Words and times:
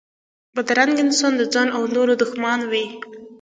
بدرنګه 0.55 1.01
انسان 1.05 1.33
د 1.37 1.41
ځان 1.53 1.67
و 1.71 1.83
نورو 1.95 2.13
دښمن 2.21 2.59
وي 2.71 2.85